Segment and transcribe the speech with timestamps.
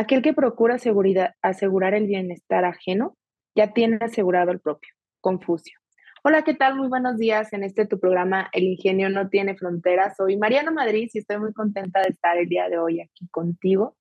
[0.00, 3.18] Aquel que procura seguridad, asegurar el bienestar ajeno,
[3.54, 4.94] ya tiene asegurado el propio.
[5.20, 5.78] Confucio.
[6.24, 6.74] Hola, ¿qué tal?
[6.76, 10.16] Muy buenos días en este tu programa El Ingenio no tiene fronteras.
[10.16, 13.94] Soy Mariana Madrid y estoy muy contenta de estar el día de hoy aquí contigo.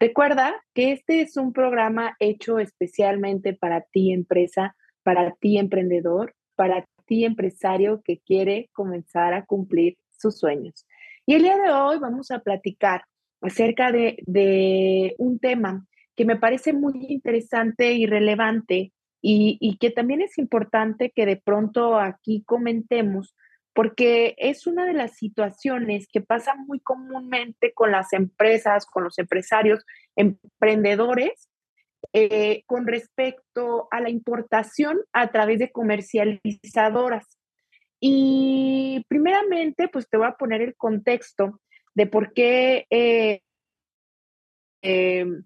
[0.00, 6.86] Recuerda que este es un programa hecho especialmente para ti empresa, para ti emprendedor, para
[7.04, 10.86] ti empresario que quiere comenzar a cumplir sus sueños.
[11.26, 13.02] Y el día de hoy vamos a platicar
[13.40, 20.38] acerca de, un tema que me parece muy interesante y relevante y, que también es
[20.38, 23.34] importante que de pronto aquí comentemos
[23.74, 29.18] porque es una de las situaciones que pasa muy comúnmente con las empresas, con los
[29.20, 29.84] empresarios,
[30.16, 31.48] emprendedores,
[32.12, 37.38] eh, con respecto a la importación a través de comercializadoras.
[38.00, 41.60] Y primeramente, pues te voy a poner el contexto
[41.98, 43.40] de por qué, eh,
[44.82, 45.42] em,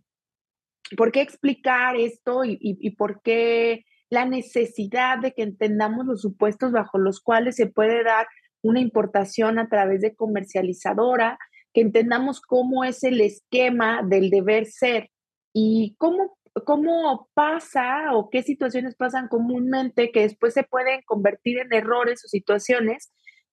[0.99, 6.99] por qué explicar esto y, por qué la necesidad de que entendamos los supuestos bajo
[6.99, 8.27] los cuales se puede dar
[8.61, 11.39] una importación a través de comercializadora,
[11.73, 15.09] que entendamos cómo es el esquema del deber ser
[15.55, 16.37] y cómo,
[16.67, 22.29] cómo pasa o qué situaciones pasan comúnmente que después se pueden convertir en errores o
[22.29, 23.11] situaciones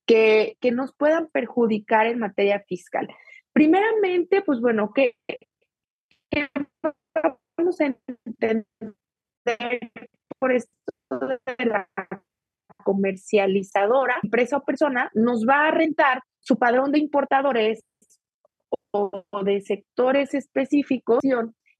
[0.09, 3.07] que, nos puedan perjudicar en materia fiscal.
[3.53, 5.15] Primeramente, pues bueno, que,
[7.57, 8.65] vamos a entender
[10.39, 10.71] por esto
[11.11, 11.87] de la
[12.83, 17.83] comercializadora, empresa o persona, nos va a rentar su padrón de importadores
[18.92, 19.11] o
[19.43, 21.19] de sectores específicos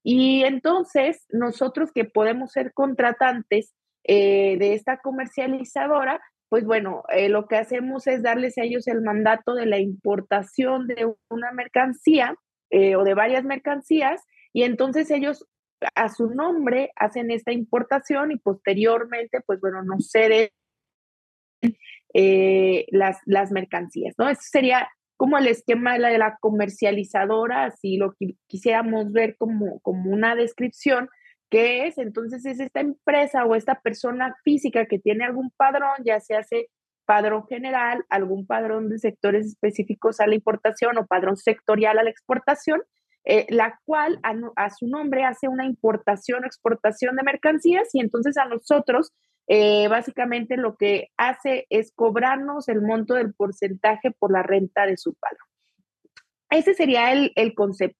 [0.04, 3.74] y entonces nosotros que podemos ser contratantes
[4.04, 9.02] eh, de esta comercializadora, pues bueno, eh, lo que hacemos es darles a ellos el
[9.02, 12.36] mandato de la importación de una mercancía
[12.72, 14.22] eh, o de varias mercancías
[14.52, 15.48] y entonces ellos
[15.96, 20.50] a su nombre hacen esta importación y posteriormente, pues bueno, nos ceden
[22.14, 24.28] eh, las, las mercancías, ¿no?
[24.28, 28.16] Eso sería como el esquema de la, de la comercializadora, si lo
[28.48, 31.10] quisiéramos ver como, como una descripción,
[31.50, 31.98] ¿Qué es?
[31.98, 36.70] Entonces es esta empresa o esta persona física que tiene algún padrón, ya se hace
[37.06, 42.12] padrón general, algún padrón de sectores específicos a la importación o padrón sectorial a la
[42.12, 42.84] exportación,
[43.26, 48.38] eh, la cual a, su nombre hace una importación o exportación de mercancías y entonces
[48.38, 49.12] a nosotros
[49.48, 54.98] eh, básicamente lo que hace es cobrarnos el monto del porcentaje por la renta de
[54.98, 55.48] su padrón.
[56.52, 57.98] Ese sería el, el concepto.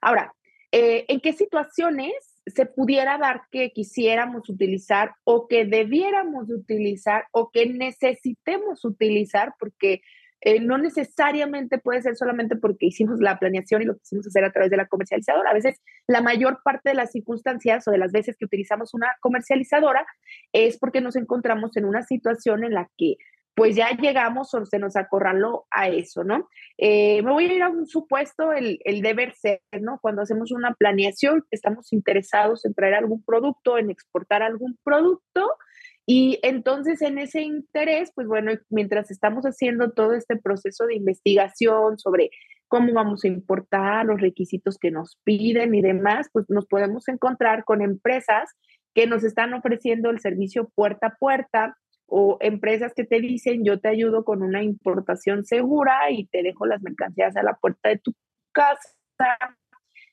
[0.00, 0.32] Ahora,
[0.72, 2.12] eh, ¿En qué situaciones
[2.46, 9.54] se pudiera dar que quisiéramos utilizar o que debiéramos utilizar o que necesitemos utilizar?
[9.58, 10.00] Porque
[10.42, 14.52] eh, no necesariamente puede ser solamente porque hicimos la planeación y lo quisimos hacer a
[14.52, 15.50] través de la comercializadora.
[15.50, 19.08] A veces la mayor parte de las circunstancias o de las veces que utilizamos una
[19.20, 20.06] comercializadora
[20.52, 23.16] es porque nos encontramos en una situación en la que
[23.54, 26.48] pues ya llegamos o se nos acorraló a eso, ¿no?
[26.78, 29.98] Eh, me voy a ir a un supuesto, el, el, deber ser, ¿no?
[30.00, 35.46] Cuando hacemos una planeación, estamos interesados en traer algún producto, en exportar algún producto,
[36.12, 42.00] y entonces en ese interés, pues bueno, mientras estamos haciendo todo este proceso de investigación
[42.00, 42.30] sobre
[42.66, 47.64] cómo vamos a importar, los requisitos que nos piden y demás, pues nos podemos encontrar
[47.64, 48.50] con empresas
[48.92, 51.76] que nos están ofreciendo el servicio puerta a puerta,
[52.10, 56.66] o empresas que te dicen yo te ayudo con una importación segura y te dejo
[56.66, 58.12] las mercancías a la puerta de tu
[58.52, 58.90] casa,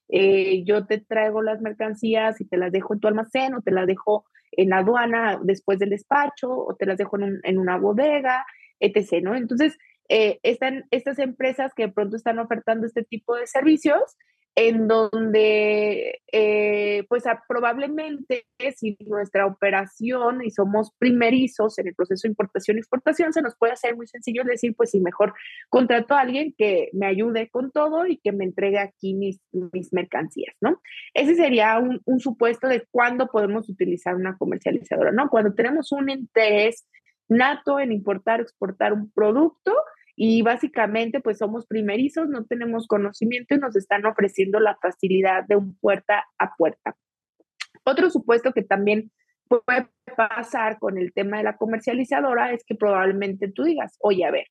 [0.09, 3.71] eh, yo te traigo las mercancías y te las dejo en tu almacén o te
[3.71, 8.45] las dejo en aduana después del despacho o te las dejo en, una bodega,
[8.79, 9.23] etc.
[9.23, 9.35] ¿no?
[9.35, 9.77] Entonces,
[10.07, 14.17] eh, están estas empresas que de pronto están ofertando este tipo de servicios
[14.59, 22.31] en donde eh, pues probablemente si nuestra operación y somos primerizos en el proceso de
[22.31, 25.35] importación exportación, se nos puede hacer muy sencillo decir, pues si mejor
[25.69, 29.93] contrato a alguien que me ayude con todo y que me entregue aquí mis, mis
[29.93, 30.81] mercancías, ¿no?
[31.13, 35.29] Ese sería un, un supuesto de cuándo podemos utilizar una comercializadora, ¿no?
[35.29, 36.87] Cuando tenemos un interés
[37.29, 39.75] nato en importar exportar un producto
[40.19, 45.55] y básicamente pues somos primerizos, no tenemos conocimiento y nos están ofreciendo la facilidad de
[45.55, 46.97] un puerta a puerta.
[47.83, 49.11] Otro supuesto que también
[49.47, 49.87] puede
[50.17, 54.47] pasar con el tema de la comercializadora es que probablemente tú digas, oye, a ver,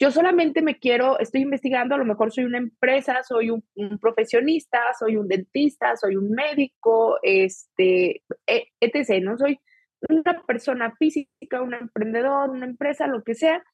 [0.00, 3.64] yo solamente me quiero, estoy investigando, a lo mejor soy una empresa, soy un,
[4.00, 9.20] profesionista, soy un dentista, soy un médico, este, e, etc.
[9.20, 9.58] No soy
[10.08, 13.64] una persona física, un emprendedor, una empresa, lo que sea,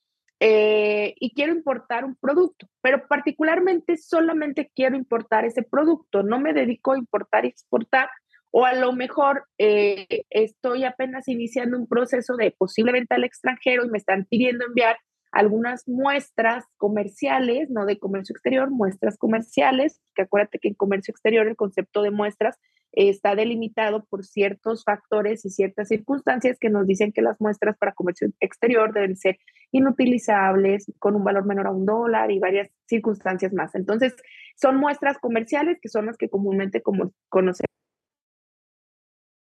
[0.47, 6.53] eh, y quiero importar un producto, pero particularmente solamente quiero importar ese producto, no me
[6.53, 8.11] dedico a importar y exportar,
[8.51, 13.87] o a lo mejor eh, estoy apenas iniciando un proceso de posible venta al extranjero
[13.87, 14.99] y me están pidiendo enviar
[15.33, 21.49] algunas muestras comerciales, no de comercio exterior, muestras comerciales, que acuérdate que en comercio exterior
[21.49, 22.59] el concepto de muestras
[22.97, 27.93] está delimitado por ciertos factores y ciertas circunstancias que nos dicen que las muestras para
[27.93, 29.39] comercio exterior deben ser
[29.73, 33.75] inutilizables, con un valor menor a un dólar y varias circunstancias más.
[33.75, 34.15] Entonces,
[34.57, 37.69] son muestras comerciales que son las que comúnmente como conocemos,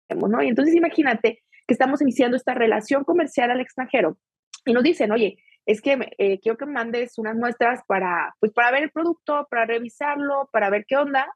[0.08, 0.42] ¿no?
[0.42, 4.18] Y entonces imagínate que estamos iniciando esta relación comercial al extranjero
[4.64, 8.70] y nos dicen, oye, es que eh, quiero que mandes unas muestras para, pues, para
[8.70, 11.26] ver el producto, para revisarlo, para ver qué onda.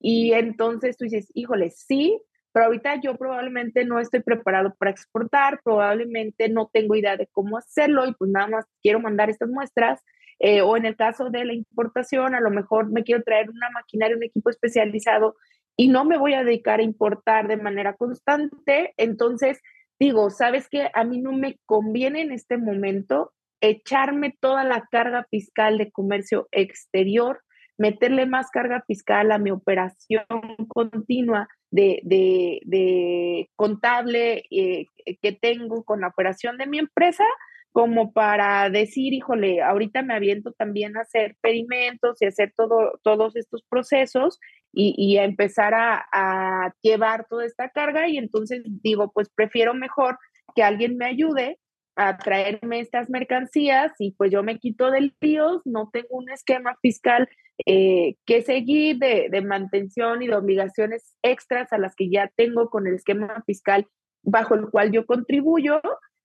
[0.00, 2.20] Y entonces tú dices, híjole, sí,
[2.52, 7.58] pero ahorita yo probablemente no estoy preparado para exportar, probablemente no tengo idea de cómo
[7.58, 10.02] hacerlo y pues nada más quiero mandar estas muestras.
[10.38, 13.70] Eh, o en el caso de la importación, a lo mejor me quiero traer una
[13.70, 15.36] maquinaria, un equipo especializado
[15.76, 18.94] y no me voy a dedicar a importar de manera constante.
[18.96, 19.60] Entonces,
[19.98, 20.90] digo, ¿sabes qué?
[20.94, 26.48] A mí no me conviene en este momento echarme toda la carga fiscal de comercio
[26.52, 27.40] exterior,
[27.76, 30.24] meterle más carga fiscal a mi operación
[30.68, 34.86] continua de, contable eh,
[35.20, 37.24] que tengo con la operación de mi empresa,
[37.72, 43.34] como para decir, híjole, ahorita me aviento también a hacer pedimentos y hacer todo, todos
[43.34, 44.38] estos procesos
[44.72, 48.08] y, a empezar a, a llevar toda esta carga.
[48.08, 50.18] Y entonces digo, pues prefiero mejor
[50.54, 51.58] que alguien me ayude
[51.96, 56.76] a traerme estas mercancías y pues yo me quito del tío, no tengo un esquema
[56.82, 57.28] fiscal
[57.66, 62.68] eh, que seguir de, de, mantención y de obligaciones extras a las que ya tengo
[62.68, 63.86] con el esquema fiscal
[64.22, 65.80] bajo el cual yo contribuyo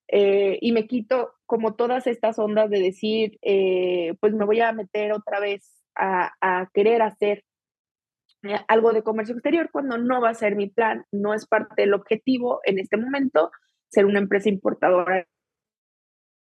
[0.08, 4.74] eh, y me quito como todas estas ondas de decir, eh, pues me voy a
[4.74, 7.44] meter otra vez a, a querer hacer
[8.68, 11.94] algo de comercio exterior cuando no va a ser mi plan, no es parte del
[11.94, 13.52] objetivo en este momento
[13.90, 15.28] ser una empresa importadora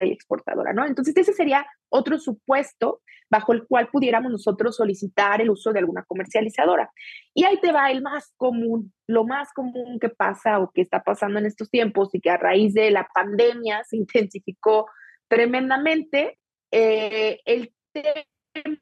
[0.00, 0.86] exportadora, ¿no?
[0.86, 6.04] Entonces, ese sería otro supuesto bajo el cual pudiéramos nosotros solicitar el uso de alguna
[6.04, 6.90] comercializadora.
[7.34, 11.02] Y ahí te va el más común, lo más común que pasa o que está
[11.02, 14.86] pasando en estos tiempos y que a raíz de la pandemia se intensificó
[15.28, 16.38] tremendamente,
[16.72, 18.76] eh, el tema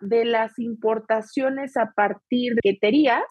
[0.00, 3.22] de las importaciones a partir de queterías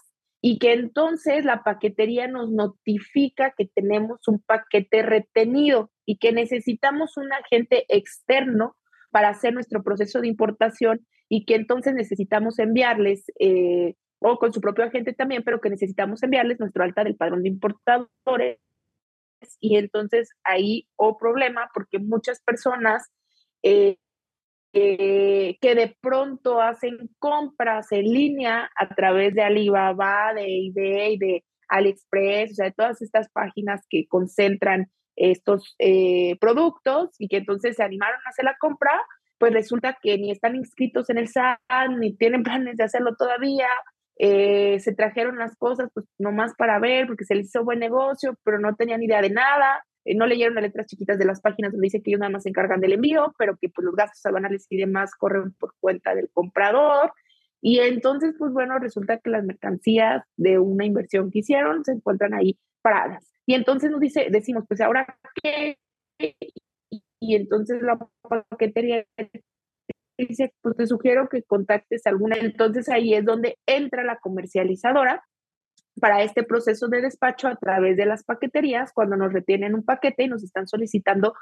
[0.45, 7.15] y que entonces la paquetería nos notifica que tenemos un paquete retenido y que necesitamos
[7.15, 8.75] un agente externo
[9.09, 14.59] para hacer nuestro proceso de importación y que entonces necesitamos enviarles, eh, o con su
[14.59, 18.59] propio agente también, pero que necesitamos enviarles nuestro alta del padrón de importadores.
[19.61, 23.13] Y entonces ahí o problema porque muchas personas
[23.63, 23.95] eh,
[24.73, 31.43] eh, que de pronto hacen compras en línea a través de Alibaba, de eBay, de
[31.69, 37.75] AliExpress, o sea, de todas estas páginas que concentran estos eh, productos y que entonces
[37.75, 38.99] se animaron a hacer la compra,
[39.37, 41.59] pues resulta que ni están inscritos en el SAT,
[41.99, 43.67] ni tienen planes de hacerlo todavía,
[44.17, 48.35] eh, se trajeron las cosas pues nomás para ver porque se les hizo buen negocio,
[48.43, 51.71] pero no tenían idea de nada, eh, no leyeron las letras chiquitas de las páginas
[51.71, 54.25] donde dice que ellos nada más se encargan del envío, pero que pues los gastos
[54.25, 57.13] aduanales y demás corren por cuenta del comprador.
[57.61, 62.33] Y entonces, pues bueno, resulta que las mercancías de una inversión que hicieron se encuentran
[62.33, 63.31] ahí paradas.
[63.45, 65.77] Y entonces nos dice, decimos, pues ahora qué?
[67.19, 69.05] Y entonces la paquetería
[70.17, 72.35] dice, pues te sugiero que contactes a alguna.
[72.37, 75.23] Entonces ahí es donde entra la comercializadora
[75.99, 80.23] para este proceso de despacho a través de las paqueterías cuando nos retienen un paquete
[80.23, 81.33] y nos están solicitando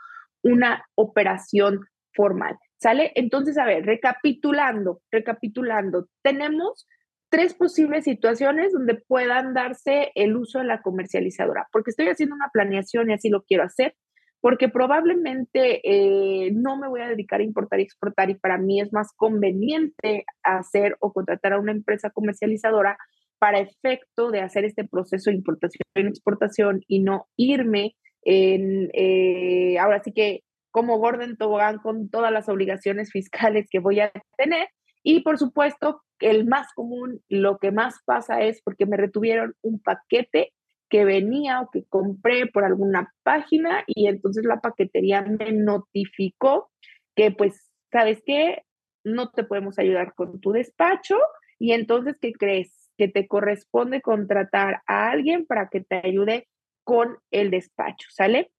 [0.44, 1.82] una operación
[2.14, 2.58] formal.
[2.78, 3.12] ¿Sale?
[3.16, 6.88] Entonces, a ver, recapitulando, recapitulando, tenemos
[7.30, 12.50] tres posibles situaciones donde puedan darse el uso de la comercializadora, porque estoy haciendo una
[12.52, 13.96] planeación y así lo quiero hacer,
[14.42, 18.82] porque probablemente eh, no me voy a dedicar a importar y exportar y para mí
[18.82, 22.98] es más conveniente hacer o contratar a una empresa comercializadora
[23.42, 29.80] para efecto de hacer este proceso de importación y exportación y no irme en, eh,
[29.80, 34.68] ahora sí que como Gordon Tobogán con todas las obligaciones fiscales que voy a tener.
[35.02, 39.80] Y por supuesto, el más común, lo que más pasa es porque me retuvieron un
[39.80, 40.54] paquete
[40.88, 46.70] que venía o que compré por alguna página y entonces la paquetería me notificó
[47.16, 48.62] que pues, ¿sabes qué?
[49.04, 51.18] No te podemos ayudar con tu despacho
[51.58, 52.81] y entonces, ¿qué crees?
[53.02, 56.48] Que te corresponde contratar a alguien para que te ayude
[56.84, 58.52] con el despacho, ¿sale?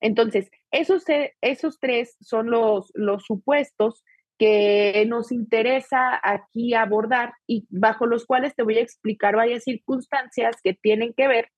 [0.00, 1.02] Entonces, esos,
[1.40, 4.04] esos tres son los, los supuestos
[4.38, 10.60] que nos interesa aquí abordar y bajo los cuales te voy a explicar varias circunstancias
[10.62, 11.48] que tienen que ver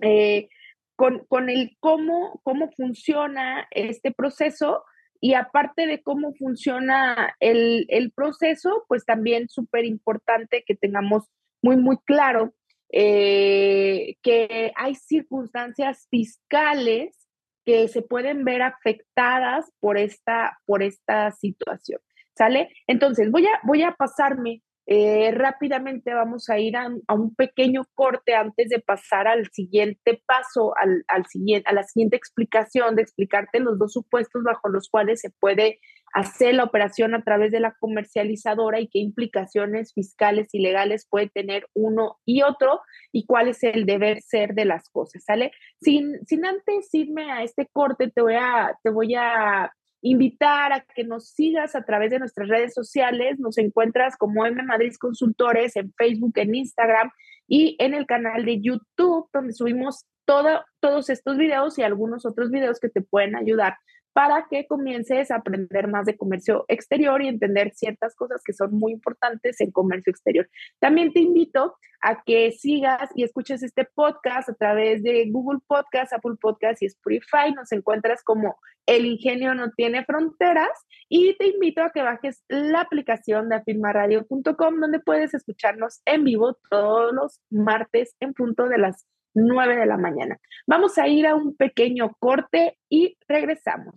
[0.00, 0.48] eh,
[0.96, 4.82] con, con, el cómo, cómo funciona este proceso
[5.20, 11.30] y aparte de cómo funciona el, el proceso, pues también súper importante que tengamos
[11.62, 12.52] muy, muy claro
[12.92, 17.16] eh, que hay circunstancias fiscales
[17.64, 22.00] que se pueden ver afectadas por esta, por esta situación.
[22.36, 22.70] ¿Sale?
[22.86, 28.34] Entonces, voy a, voy a pasarme eh, rápidamente, vamos a ir a, un pequeño corte
[28.34, 33.60] antes de pasar al siguiente paso, al, al siguiente, a la siguiente explicación, de explicarte
[33.60, 35.78] los dos supuestos bajo los cuales se puede
[36.12, 41.30] hacer la operación a través de la comercializadora y qué implicaciones fiscales y legales puede
[41.30, 42.80] tener uno y otro
[43.12, 45.52] y cuál es el deber ser de las cosas, ¿sale?
[45.80, 50.80] Sin, sin antes irme a este corte, te voy a, te voy a invitar a
[50.80, 53.38] que nos sigas a través de nuestras redes sociales.
[53.38, 57.10] Nos encuentras como M Madrid Consultores en Facebook, en Instagram
[57.48, 62.50] y en el canal de YouTube, donde subimos todo, todos estos videos y algunos otros
[62.50, 63.76] videos que te pueden ayudar
[64.12, 68.74] para que comiences a aprender más de comercio exterior y entender ciertas cosas que son
[68.74, 70.48] muy importantes en comercio exterior.
[70.78, 76.12] También te invito a que sigas y escuches este podcast a través de Google Podcast,
[76.12, 77.52] Apple Podcast y Spotify.
[77.54, 82.80] Nos encuentras como El Ingenio No Tiene Fronteras y te invito a que bajes la
[82.80, 89.06] aplicación de afirmaradio.com donde puedes escucharnos en vivo todos los martes en punto de las
[89.34, 90.38] 9 de la mañana.
[90.66, 93.94] Vamos a ir a un pequeño corte y regresamos.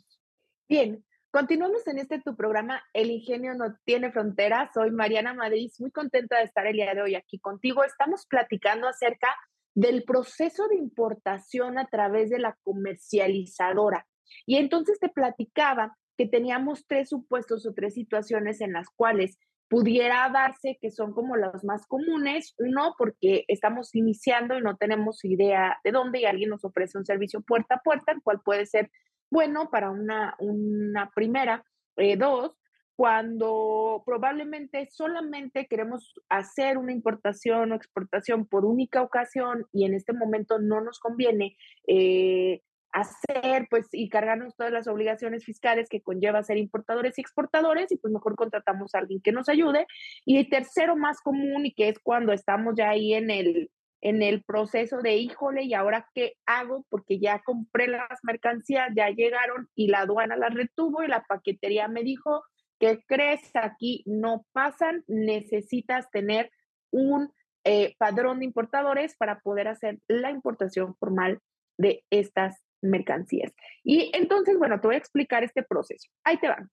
[0.68, 4.72] Bien, continuamos en este tu programa El ingenio no tiene fronteras.
[4.74, 7.84] Soy Mariana Madrid, muy contenta de estar el día de hoy aquí contigo.
[7.84, 9.36] Estamos platicando acerca
[9.76, 14.08] del proceso de importación a través de la comercializadora.
[14.46, 19.38] Y entonces te platicaba que teníamos tres supuestos o tres situaciones en las cuales
[19.70, 22.54] pudiera darse que son como los más comunes.
[22.58, 27.06] Uno, porque estamos iniciando y no tenemos idea de dónde y alguien nos ofrece un
[27.06, 28.92] servicio puerta a puerta, el cual puede ser
[29.30, 31.66] bueno para una, una primera.
[31.98, 32.58] Eh, dos,
[32.96, 40.14] cuando probablemente solamente queremos hacer una importación o exportación por única ocasión y en este
[40.14, 41.58] momento no nos conviene
[41.88, 42.62] eh,
[42.96, 47.98] hacer, pues, y cargarnos todas las obligaciones fiscales que conlleva ser importadores y exportadores, y
[47.98, 49.86] pues mejor contratamos a alguien que nos ayude.
[50.24, 54.22] Y el tercero más común, y que es cuando estamos ya ahí en el, en
[54.22, 56.86] el proceso de, híjole, ¿y ahora qué hago?
[56.90, 61.90] Porque ya compré las mercancías, ya llegaron y la aduana las retuvo y la paquetería
[61.90, 62.44] me dijo,
[62.80, 63.42] ¿qué crees?
[63.56, 66.50] Aquí no pasan, necesitas tener
[66.92, 67.30] un
[67.66, 71.40] eh, padrón de importadores para poder hacer la importación formal
[71.78, 73.54] de estas mercancías.
[73.84, 76.10] Y entonces, bueno, te voy a explicar este proceso.
[76.24, 76.70] Ahí te van.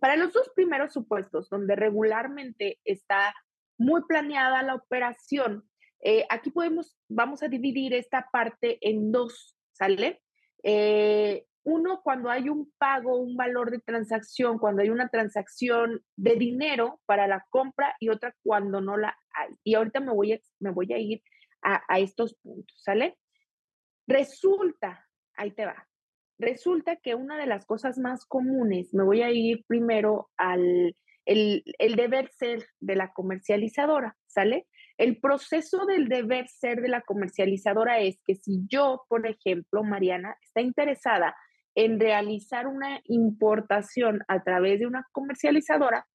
[0.00, 3.34] Para los dos primeros supuestos, donde regularmente está
[3.78, 5.68] muy planeada la operación,
[6.00, 10.20] eh, aquí podemos, vamos a dividir esta parte en dos, ¿sale?
[10.62, 16.36] Eh, uno, cuando hay un pago, un valor de transacción, cuando hay una transacción de
[16.36, 19.54] dinero para la compra y otra cuando no la hay.
[19.64, 21.22] Y ahorita me voy a, me voy a ir
[21.62, 23.16] a, a estos puntos, ¿sale?
[24.06, 25.03] Resulta
[25.36, 25.88] ahí te va.
[26.38, 31.62] Resulta que una de las cosas más comunes, me voy a ir primero al el,
[31.78, 34.66] el deber ser de la comercializadora, ¿sale?
[34.96, 40.36] El proceso del deber ser de la comercializadora es que si yo, por ejemplo, Mariana,
[40.42, 41.34] está interesada
[41.74, 46.06] en realizar una importación a través de una comercializadora,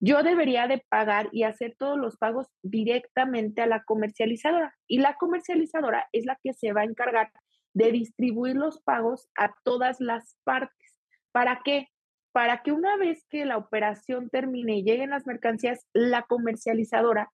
[0.00, 4.76] yo debería de pagar y hacer todos los pagos directamente a la comercializadora.
[4.86, 7.32] Y la comercializadora es la que se va a encargar
[7.78, 10.98] de distribuir los pagos a todas las partes.
[11.30, 11.86] ¿Para qué?
[12.32, 17.30] Para que una vez que la operación termine y lleguen las mercancías, la comercializadora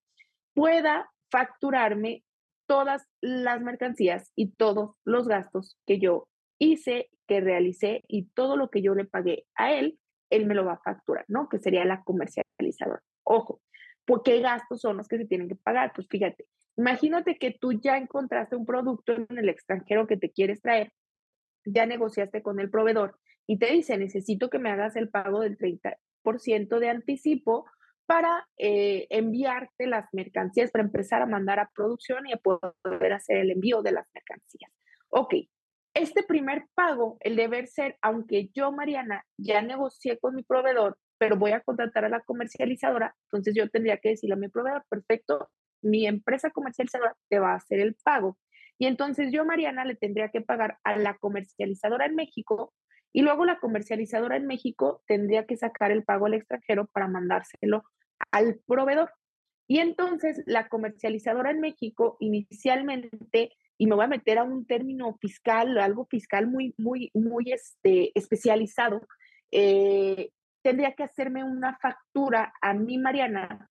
[0.53, 2.25] pueda facturarme
[2.67, 8.69] todas las mercancías y todos los gastos que yo hice, que realicé y todo lo
[8.69, 9.99] que yo le pagué a él,
[10.29, 11.49] él me lo va a facturar, ¿no?
[11.49, 13.03] Que sería la comercializadora.
[13.25, 13.63] Ojo,
[14.05, 15.93] ¿por qué gastos son los que se tienen que pagar?
[15.95, 20.61] Pues fíjate, Imagínate que tú ya encontraste un producto en el extranjero que te quieres
[20.61, 20.93] traer
[21.65, 25.59] ya negociaste con el proveedor y te dice, necesito que me hagas el pago del
[25.59, 27.67] 30% de anticipo
[28.07, 33.39] para eh, enviarte las mercancías, para empezar a mandar a producción y a poder hacer
[33.39, 34.71] el envío de las mercancías.
[35.09, 35.35] Ok,
[35.95, 41.37] este primer pago, el deber ser, aunque yo, Mariana, ya negocié con mi proveedor, pero
[41.37, 45.49] voy a contratar a la comercializadora, entonces yo tendría que decirle a mi proveedor, perfecto,
[45.85, 48.37] mi empresa comercializadora te va a hacer el pago.
[48.79, 52.73] Y entonces yo, Mariana, le tendría que pagar a la comercializadora en México
[53.13, 57.85] y luego la comercializadora en México tendría que sacar el pago al extranjero para mandárselo
[58.33, 59.13] al proveedor.
[59.69, 65.17] Y entonces la comercializadora en México inicialmente, y me voy a meter a un término
[65.21, 69.07] fiscal, algo fiscal muy, muy, muy este, especializado,
[69.53, 70.31] eh,
[70.63, 73.71] tendría que hacerme una factura a mí, Mariana,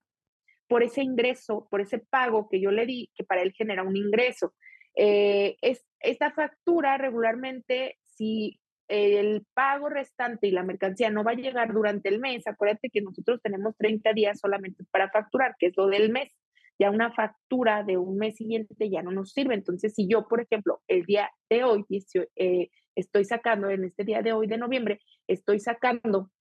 [0.74, 3.96] por ese ingreso, por ese pago que yo le di, que para él genera un
[3.96, 4.56] ingreso.
[4.96, 11.36] Eh, es, esta factura regularmente, si el pago restante y la mercancía no va a
[11.36, 15.77] llegar durante el mes, acuérdate que nosotros tenemos 30 días solamente para facturar, que es
[15.77, 16.36] lo del mes.
[16.80, 19.53] Ya una factura de un mes siguiente ya no nos sirve.
[19.53, 21.86] Entonces, si yo, por ejemplo, el día de hoy
[22.36, 26.32] eh, estoy sacando, en este día de hoy de noviembre, estoy sacando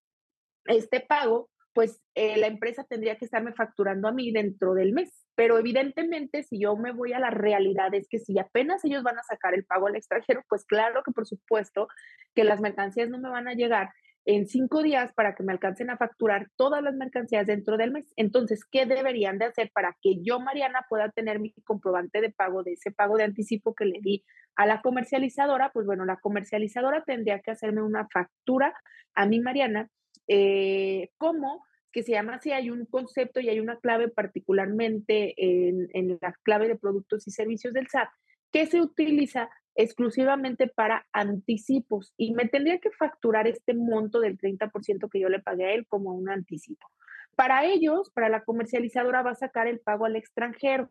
[0.64, 5.26] este pago, pues eh, la empresa tendría que estarme facturando a mí dentro del mes.
[5.34, 9.18] Pero evidentemente, si yo me voy a la realidad, es que si apenas ellos van
[9.18, 11.88] a sacar el pago al extranjero, pues claro que por supuesto
[12.34, 13.90] que las mercancías no me van a llegar
[14.24, 18.12] en cinco días para que me alcancen a facturar todas las mercancías dentro del mes.
[18.16, 22.62] Entonces, ¿qué deberían de hacer para que yo, Mariana, pueda tener mi comprobante de pago
[22.62, 24.24] de ese pago de anticipo que le di
[24.54, 25.72] a la comercializadora?
[25.72, 28.74] Pues bueno, la comercializadora tendría que hacerme una factura
[29.14, 29.88] a mi Mariana
[30.28, 35.88] eh, como que se llama así, hay un concepto y hay una clave particularmente en,
[35.92, 38.08] en la clave de productos y servicios del SAT
[38.50, 45.08] que se utiliza exclusivamente para anticipos y me tendría que facturar este monto del 30%
[45.10, 46.86] que yo le pagué a él como un anticipo.
[47.34, 50.90] Para ellos, para la comercializadora va a sacar el pago al extranjero.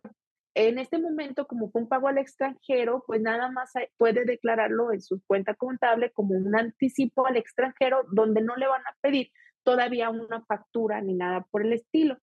[0.54, 5.02] En este momento, como fue un pago al extranjero, pues nada más puede declararlo en
[5.02, 9.32] su cuenta contable como un anticipo al extranjero donde no le van a pedir
[9.64, 12.18] todavía una factura ni nada por el estilo.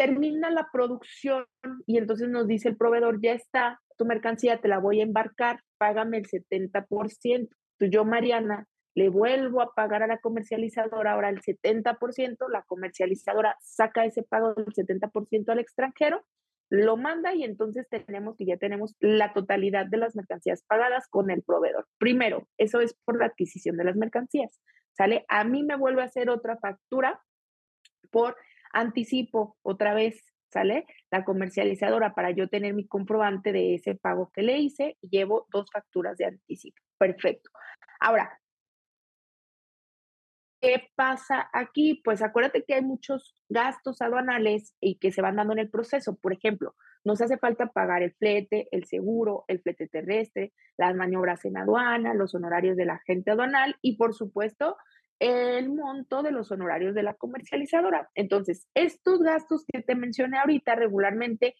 [0.00, 1.44] Termina la producción
[1.86, 5.60] y entonces nos dice el proveedor, ya está, tu mercancía te la voy a embarcar,
[5.76, 7.48] págame el 70%.
[7.76, 13.58] Tú, yo, Mariana, le vuelvo a pagar a la comercializadora ahora el 70%, la comercializadora
[13.60, 16.24] saca ese pago del 70% al extranjero,
[16.70, 21.30] lo manda y entonces tenemos que ya tenemos la totalidad de las mercancías pagadas con
[21.30, 21.86] el proveedor.
[21.98, 24.62] Primero, eso es por la adquisición de las mercancías.
[24.96, 25.26] ¿sale?
[25.28, 27.20] A mí me vuelve a hacer otra factura
[28.10, 28.34] por
[28.72, 30.86] anticipo, otra vez, ¿sale?
[31.10, 35.46] La comercializadora para yo tener mi comprobante de ese pago que le hice y llevo
[35.52, 36.80] dos facturas de anticipo.
[36.98, 37.50] Perfecto.
[38.00, 38.38] Ahora,
[40.60, 42.00] ¿qué pasa aquí?
[42.04, 46.16] Pues acuérdate que hay muchos gastos aduanales y que se van dando en el proceso.
[46.16, 51.44] Por ejemplo, nos hace falta pagar el flete, el seguro, el flete terrestre, las maniobras
[51.44, 54.76] en aduana, los honorarios del agente aduanal y, por supuesto,
[55.20, 58.10] el monto de los honorarios de la comercializadora.
[58.14, 61.54] Entonces, estos gastos que te mencioné ahorita regularmente,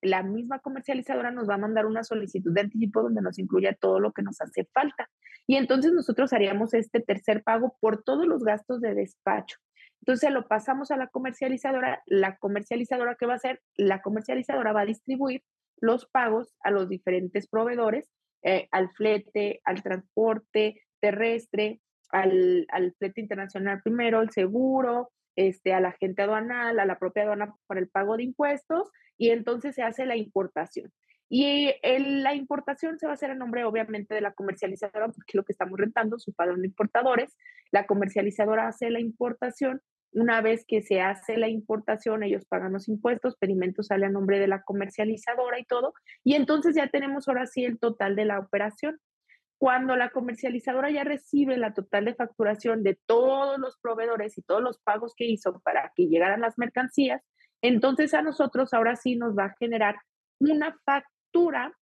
[0.00, 4.00] la misma comercializadora nos va a mandar una solicitud de anticipo donde nos incluya todo
[4.00, 5.10] lo que nos hace falta.
[5.46, 9.58] Y entonces nosotros haríamos este tercer pago por todos los gastos de despacho.
[10.00, 12.02] Entonces lo pasamos a la comercializadora.
[12.06, 13.60] La comercializadora, ¿qué va a hacer?
[13.76, 15.42] La comercializadora va a distribuir
[15.80, 18.10] los pagos a los diferentes proveedores,
[18.42, 21.80] eh, al flete, al transporte terrestre,
[22.12, 27.22] al, al, flete internacional primero, el seguro, este, a la gente aduanal, a la propia
[27.22, 30.92] aduana para el pago de impuestos, y entonces se hace la importación.
[31.32, 35.44] Y la importación se va a hacer en nombre, obviamente, de la comercializadora, porque lo
[35.44, 37.36] que estamos rentando, su padrón de importadores.
[37.70, 39.80] La comercializadora hace la importación.
[40.12, 44.40] Una vez que se hace la importación, ellos pagan los impuestos, pedimento sale a nombre
[44.40, 45.94] de la comercializadora y todo.
[46.24, 48.98] Y entonces ya tenemos ahora sí el total de la operación.
[49.60, 54.62] Cuando la comercializadora ya recibe la total de facturación de todos los proveedores y todos
[54.62, 57.22] los pagos que hizo para que llegaran las mercancías,
[57.60, 59.96] entonces a nosotros ahora sí nos va a generar
[60.38, 61.76] una factura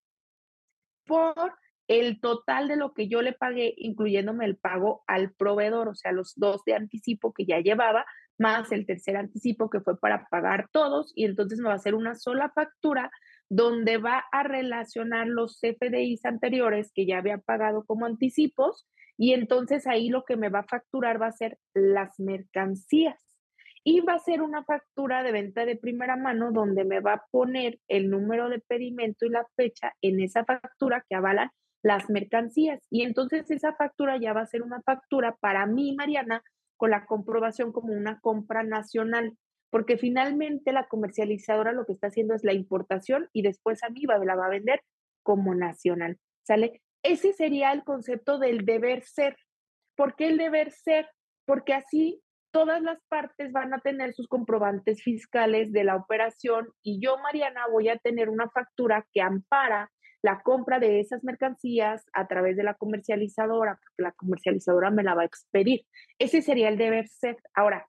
[1.07, 1.55] por
[1.87, 6.11] el total de lo que yo le pagué, incluyéndome el pago al proveedor, o sea,
[6.11, 8.07] los dos de anticipo que ya llevaba,
[8.39, 11.95] más el tercer anticipo que fue para pagar todos, y entonces me va a hacer
[11.95, 13.13] una sola factura
[13.49, 19.87] donde va a relacionar los CFDIs anteriores que ya había pagado como anticipos, y entonces
[19.87, 23.29] ahí lo que me va a facturar va a ser las mercancías
[23.85, 27.25] y va a ser una factura de venta de primera mano donde me va a
[27.31, 31.51] poner el número de pedimento y la fecha en esa factura que avalan
[31.83, 32.81] las mercancías.
[32.91, 36.43] Y entonces esa factura ya va a ser una factura para mí, Mariana,
[36.77, 39.37] con la comprobación como una compra nacional,
[39.71, 44.03] porque finalmente la comercializadora lo que está haciendo es la importación y después a mí
[44.03, 44.83] la va a vender
[45.23, 46.83] como nacional, ¿sale?
[47.03, 49.37] Ese sería el concepto del deber ser.
[49.97, 51.09] ¿Por qué el deber ser?
[51.47, 57.01] Porque así todas las partes van a tener sus comprobantes fiscales de la operación y
[57.01, 59.91] yo, Mariana, voy a tener una factura que ampara
[60.23, 65.15] la compra de esas mercancías a través de la comercializadora, porque la comercializadora me la
[65.15, 65.85] va a expedir.
[66.19, 67.37] Ese sería el deber ser.
[67.55, 67.87] Ahora,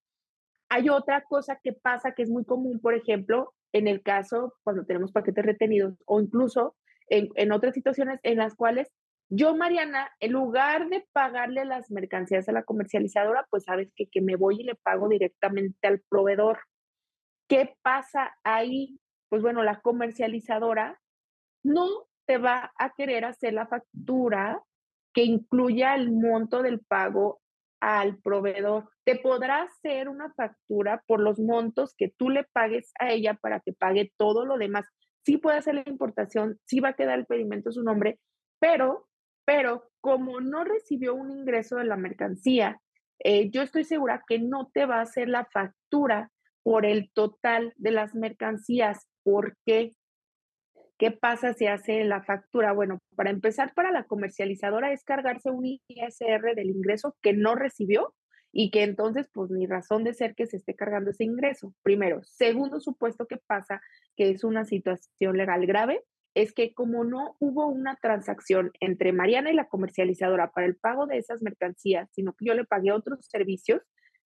[0.70, 4.86] hay otra cosa que pasa que es muy común, por ejemplo, en el caso cuando
[4.86, 6.76] tenemos paquetes retenidos o incluso
[7.08, 8.92] en, otras situaciones en las cuales
[9.32, 14.22] yo, Mariana, en lugar de pagarle las mercancías a la comercializadora, pues sabes que, que
[14.22, 16.60] me voy y le pago directamente al proveedor.
[17.48, 19.00] ¿Qué pasa ahí?
[19.30, 21.00] Pues bueno, la comercializadora
[21.64, 24.64] no te va a querer hacer la factura
[25.14, 27.40] que incluya el monto del pago
[27.82, 28.90] al proveedor.
[29.06, 33.60] Te podrá hacer una factura por los montos que tú le pagues a ella para
[33.60, 34.86] que pague todo lo demás.
[35.26, 38.20] Sí puede hacer la importación, sí va a quedar el pedimento su nombre,
[38.60, 39.10] pero
[39.50, 42.80] pero como no recibió un ingreso de la mercancía,
[43.18, 46.30] eh, yo estoy segura que no te va a hacer la factura
[46.62, 49.08] por el total de las mercancías.
[49.24, 49.96] ¿Por qué?
[51.00, 52.74] ¿Qué pasa si hace la factura?
[52.74, 58.14] Bueno, para empezar, para la comercializadora es cargarse un ISR del ingreso que no recibió
[58.52, 61.74] y que entonces, pues, ni razón de ser que se esté cargando ese ingreso.
[61.84, 62.20] Primero.
[62.24, 63.82] Segundo supuesto que pasa,
[64.18, 66.04] que es una situación legal grave,
[66.36, 71.08] es que como no hubo una transacción entre Mariana y la comercializadora para el pago
[71.08, 73.82] de esas mercancías, sino que yo le pagué otros servicios,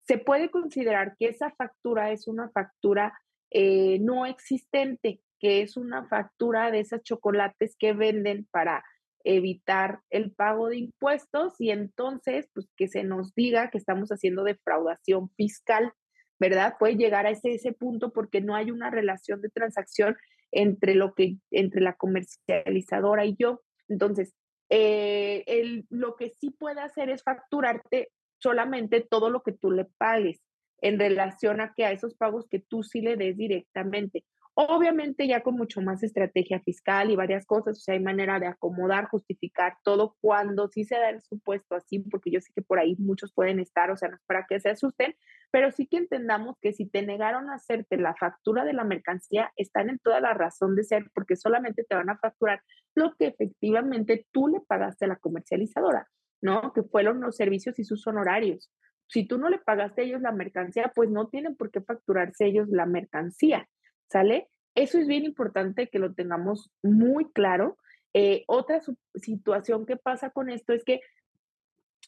[0.04, 6.08] se puede considerar que esa factura es una factura eh, no existente, que es una
[6.08, 8.86] factura de esas chocolates que venden para
[9.24, 14.44] evitar el pago de impuestos y entonces, pues que se nos diga que estamos haciendo
[14.44, 15.92] defraudación fiscal,
[16.40, 16.76] ¿verdad?
[16.80, 20.16] Puede llegar a ese, ese punto porque no hay una relación de transacción
[20.52, 23.62] entre, lo que, entre la comercializadora y yo.
[23.88, 24.36] Entonces,
[24.70, 29.86] eh, el, lo que sí puede hacer es facturarte solamente todo lo que tú le
[29.98, 30.42] pagues
[30.82, 34.24] en relación a que a esos pagos que tú sí le des directamente.
[34.54, 38.48] Obviamente ya con mucho más estrategia fiscal y varias cosas, o sea, hay manera de
[38.48, 42.78] acomodar, justificar todo cuando sí se da el supuesto así, porque yo sé que por
[42.78, 45.16] ahí muchos pueden estar, o sea, no es para que se asusten,
[45.52, 49.54] pero sí que entendamos que si te negaron a hacerte la factura de la mercancía,
[49.56, 52.62] están en toda la razón de ser, porque solamente te van a facturar
[52.94, 56.08] lo que efectivamente tú le pagaste a la comercializadora,
[56.42, 56.74] ¿no?
[56.74, 58.70] Que fueron los servicios y sus honorarios.
[59.08, 62.46] Si tú no le pagaste a ellos la mercancía, pues no tienen por qué facturarse
[62.46, 63.68] ellos la mercancía.
[64.12, 64.50] ¿Sale?
[64.76, 67.78] Eso es bien importante que lo tengamos muy claro.
[68.14, 68.82] Eh, otra
[69.16, 71.00] situación que pasa con esto es que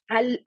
[0.08, 0.44] al,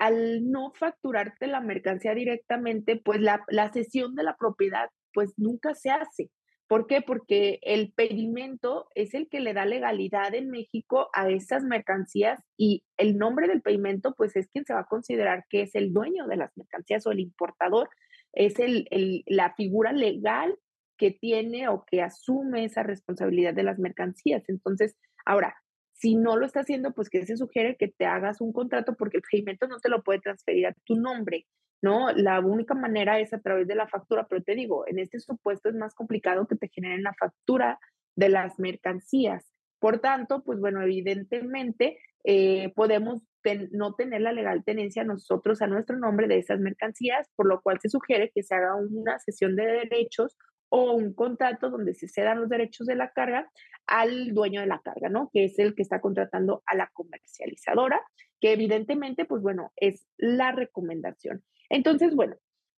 [0.50, 5.90] no facturarte la mercancía directamente, pues la, la cesión de la propiedad pues nunca se
[5.90, 6.30] hace.
[6.68, 7.00] ¿Por qué?
[7.00, 12.82] Porque el pedimento es el que le da legalidad en México a esas mercancías y
[12.96, 16.26] el nombre del pedimento pues es quien se va a considerar que es el dueño
[16.26, 17.88] de las mercancías o el importador,
[18.32, 20.58] es el, el, la figura legal
[20.96, 24.42] que tiene o que asume esa responsabilidad de las mercancías.
[24.48, 25.54] Entonces, ahora,
[25.92, 29.18] si no lo está haciendo, pues que se sugiere que te hagas un contrato porque
[29.18, 31.46] el pedimento no te lo puede transferir a tu nombre,
[31.82, 32.12] ¿no?
[32.12, 35.68] La única manera es a través de la factura, pero te digo, en este supuesto
[35.68, 37.78] es más complicado que te generen la factura
[38.14, 39.52] de las mercancías.
[39.78, 43.22] Por tanto, pues bueno, evidentemente eh, podemos
[43.70, 47.78] no tener la legal tenencia nosotros a nuestro nombre de esas mercancías, por lo cual
[47.80, 50.36] se sugiere que se haga una sesión de derechos
[50.76, 53.50] o un contrato donde se cedan los derechos de la carga
[53.86, 55.30] al dueño de la carga, ¿no?
[55.32, 58.02] Que es el que está contratando a la comercializadora,
[58.40, 61.42] que evidentemente, pues bueno, es la recomendación.
[61.70, 62.36] Entonces, bueno,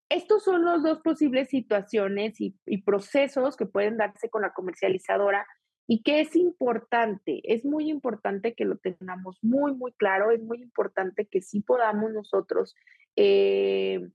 [0.09, 5.47] estos son los dos posibles situaciones y, y procesos que pueden darse con la comercializadora
[5.87, 10.63] y que es importante, es muy importante que lo tengamos muy, muy claro, es muy
[10.63, 12.77] importante que sí podamos nosotros
[13.17, 14.07] eh,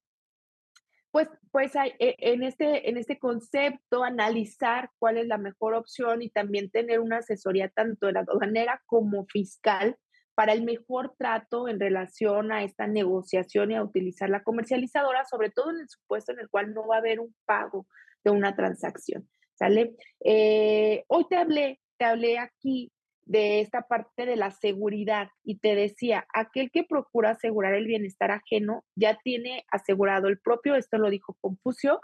[1.13, 6.23] pues, pues hay, e, en, este, en este concepto analizar cuál es la mejor opción
[6.23, 9.95] y también tener una asesoría tanto de la aduanera como fiscal
[10.33, 15.51] para el mejor trato en relación a esta negociación y a utilizar la comercializadora, sobre
[15.51, 17.85] todo en el supuesto en el cual no va a haber un pago
[18.23, 19.29] de una transacción.
[19.53, 19.95] ¿Sale?
[20.25, 22.91] Eh, hoy te hablé, te hablé aquí
[23.25, 28.31] de esta parte de la seguridad y te decía, aquel que procura asegurar el bienestar
[28.31, 32.01] ajeno ya tiene asegurado el propio, esto lo dijo Confucio.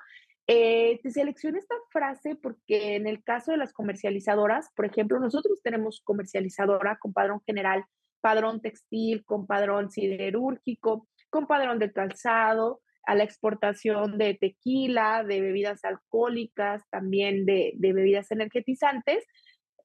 [0.48, 5.62] Eh, te seleccioné esta frase porque en el caso de las comercializadoras, por ejemplo, nosotros
[5.62, 7.86] tenemos comercializadora con padrón general
[8.22, 15.42] padrón textil, con padrón siderúrgico, con padrón de calzado, a la exportación de tequila, de
[15.42, 19.26] bebidas alcohólicas, también de, bebidas energetizantes.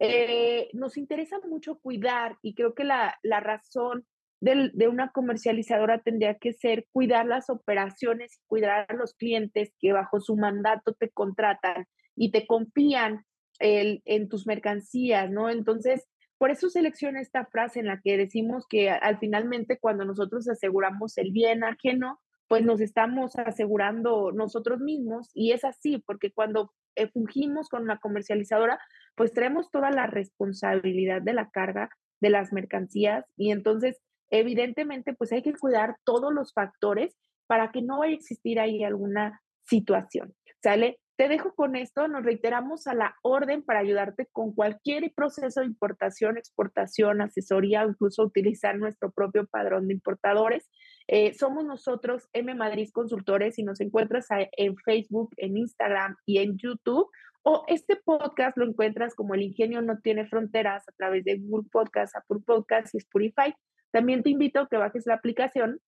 [0.00, 4.06] Eh, nos interesa mucho cuidar y creo que la, razón
[4.40, 9.92] de, una comercializadora tendría que ser cuidar las operaciones y cuidar a los clientes que
[9.92, 13.24] bajo su mandato te contratan y te confían
[13.60, 15.48] en tus mercancías, ¿no?
[15.48, 20.48] Entonces, por eso selecciona esta frase en la que decimos que al finalmente cuando nosotros
[20.48, 26.72] aseguramos el bien ajeno, pues nos estamos asegurando nosotros mismos y es así, porque cuando
[26.96, 28.78] eh, fungimos con una comercializadora,
[29.16, 35.32] pues traemos toda la responsabilidad de la carga de las mercancías y entonces evidentemente pues
[35.32, 40.34] hay que cuidar todos los factores para que no vaya a existir ahí alguna situación,
[40.62, 40.98] ¿sale?
[41.16, 45.66] Te dejo con esto, nos reiteramos a la orden para ayudarte con cualquier proceso de
[45.66, 50.68] importación, exportación, asesoría incluso utilizar nuestro propio padrón de importadores.
[51.06, 56.56] Eh, somos nosotros, M Madrid Consultores, y nos encuentras en Facebook, en Instagram y en
[56.56, 57.08] YouTube.
[57.42, 61.68] O este podcast lo encuentras como El Ingenio No Tiene Fronteras a través de Google
[61.70, 63.54] Podcast, Apple Podcast y Spotify.
[63.90, 65.78] También te invito a que bajes la aplicación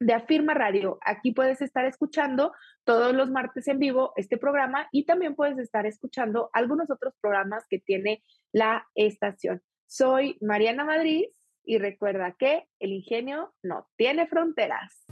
[0.00, 0.98] de Afirma Radio.
[1.02, 2.52] Aquí puedes estar escuchando
[2.84, 7.64] todos los martes en vivo este programa y también puedes estar escuchando algunos otros programas
[7.68, 9.62] que tiene la estación.
[9.86, 11.26] Soy Mariana Madrid
[11.64, 15.06] y recuerda que el ingenio no tiene fronteras.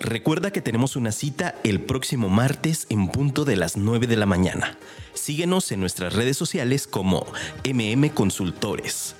[0.00, 4.24] Recuerda que tenemos una cita el próximo martes en punto de las 9 de la
[4.24, 4.78] mañana.
[5.12, 7.26] Síguenos en nuestras redes sociales como
[7.64, 9.14] MM Consultores.